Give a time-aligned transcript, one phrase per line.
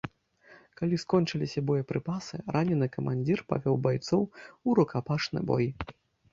[0.79, 5.65] Калі скончыліся боепрыпасы, ранены камандзір павёў байцоў у рукапашны бой.